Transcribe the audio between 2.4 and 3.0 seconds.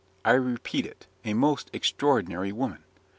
woman."